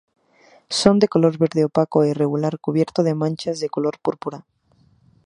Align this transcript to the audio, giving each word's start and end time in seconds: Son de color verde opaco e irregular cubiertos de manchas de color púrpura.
Son 0.79 0.97
de 0.97 1.07
color 1.13 1.33
verde 1.43 1.63
opaco 1.67 1.97
e 2.03 2.09
irregular 2.13 2.59
cubiertos 2.59 3.05
de 3.05 3.13
manchas 3.21 3.59
de 3.59 3.69
color 3.75 3.95
púrpura. 4.05 4.39